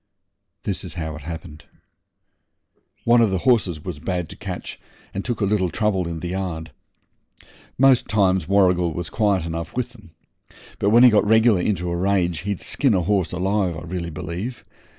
[0.63, 1.65] This is how it happened.
[3.05, 4.79] One of the horses was bad to catch,
[5.13, 6.71] and took a little trouble in the yard.
[7.77, 10.09] Most times Warrigal was quiet enough with 'em,
[10.79, 14.09] but when he got regular into a rage he'd skin a horse alive, I really
[14.09, 14.65] believe.